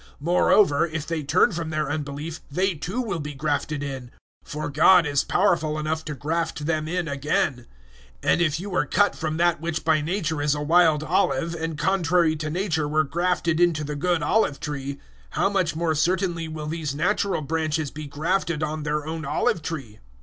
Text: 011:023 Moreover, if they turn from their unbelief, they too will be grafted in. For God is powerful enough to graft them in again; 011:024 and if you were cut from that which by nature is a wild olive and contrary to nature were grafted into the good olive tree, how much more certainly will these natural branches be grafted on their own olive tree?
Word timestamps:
011:023 0.01 0.07
Moreover, 0.21 0.87
if 0.87 1.05
they 1.05 1.21
turn 1.21 1.51
from 1.51 1.69
their 1.69 1.87
unbelief, 1.91 2.39
they 2.49 2.73
too 2.73 2.99
will 3.01 3.19
be 3.19 3.35
grafted 3.35 3.83
in. 3.83 4.09
For 4.43 4.67
God 4.67 5.05
is 5.05 5.23
powerful 5.23 5.77
enough 5.77 6.03
to 6.05 6.15
graft 6.15 6.65
them 6.65 6.87
in 6.87 7.07
again; 7.07 7.67
011:024 8.23 8.31
and 8.31 8.41
if 8.41 8.59
you 8.59 8.71
were 8.71 8.87
cut 8.87 9.15
from 9.15 9.37
that 9.37 9.61
which 9.61 9.85
by 9.85 10.01
nature 10.01 10.41
is 10.41 10.55
a 10.55 10.61
wild 10.63 11.03
olive 11.03 11.53
and 11.53 11.77
contrary 11.77 12.35
to 12.37 12.49
nature 12.49 12.87
were 12.87 13.03
grafted 13.03 13.59
into 13.59 13.83
the 13.83 13.95
good 13.95 14.23
olive 14.23 14.59
tree, 14.59 14.97
how 15.37 15.49
much 15.51 15.75
more 15.75 15.93
certainly 15.93 16.47
will 16.47 16.65
these 16.65 16.95
natural 16.95 17.41
branches 17.43 17.91
be 17.91 18.07
grafted 18.07 18.63
on 18.63 18.81
their 18.81 19.05
own 19.05 19.23
olive 19.23 19.61
tree? 19.61 19.99